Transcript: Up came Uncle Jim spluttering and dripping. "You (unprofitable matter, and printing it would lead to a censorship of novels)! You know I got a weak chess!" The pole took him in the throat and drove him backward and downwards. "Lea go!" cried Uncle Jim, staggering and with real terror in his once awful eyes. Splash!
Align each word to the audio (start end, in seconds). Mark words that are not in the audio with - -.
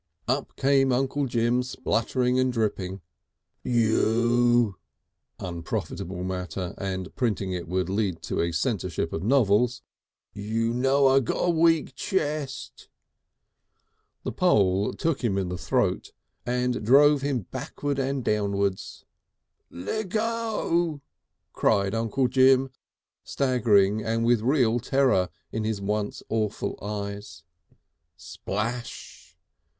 Up 0.27 0.55
came 0.55 0.91
Uncle 0.91 1.27
Jim 1.27 1.61
spluttering 1.61 2.39
and 2.39 2.51
dripping. 2.51 3.01
"You 3.63 4.77
(unprofitable 5.37 6.23
matter, 6.23 6.73
and 6.79 7.15
printing 7.15 7.51
it 7.51 7.67
would 7.67 7.87
lead 7.87 8.23
to 8.23 8.41
a 8.41 8.51
censorship 8.51 9.13
of 9.13 9.21
novels)! 9.21 9.83
You 10.33 10.73
know 10.73 11.05
I 11.05 11.19
got 11.19 11.45
a 11.45 11.49
weak 11.51 11.93
chess!" 11.93 12.71
The 14.23 14.31
pole 14.31 14.91
took 14.93 15.23
him 15.23 15.37
in 15.37 15.49
the 15.49 15.55
throat 15.59 16.13
and 16.47 16.83
drove 16.83 17.21
him 17.21 17.41
backward 17.51 17.99
and 17.99 18.25
downwards. 18.25 19.05
"Lea 19.69 20.05
go!" 20.05 21.01
cried 21.53 21.93
Uncle 21.93 22.27
Jim, 22.27 22.71
staggering 23.23 24.03
and 24.03 24.25
with 24.25 24.41
real 24.41 24.79
terror 24.79 25.29
in 25.51 25.63
his 25.63 25.79
once 25.79 26.23
awful 26.27 26.75
eyes. 26.83 27.43
Splash! 28.17 29.37